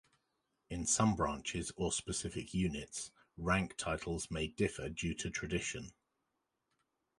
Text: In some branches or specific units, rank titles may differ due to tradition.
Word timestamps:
In 0.71 0.87
some 0.87 1.15
branches 1.15 1.71
or 1.77 1.91
specific 1.91 2.55
units, 2.55 3.11
rank 3.37 3.75
titles 3.77 4.31
may 4.31 4.47
differ 4.47 4.89
due 4.89 5.13
to 5.13 5.29
tradition. 5.29 5.91